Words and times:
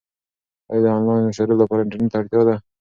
ایا 0.71 0.79
د 0.83 0.85
انلاین 0.97 1.23
مشاعرو 1.27 1.59
لپاره 1.61 1.81
انټرنیټ 1.83 2.11
ته 2.11 2.17
اړتیا 2.19 2.41
ده؟ 2.47 2.55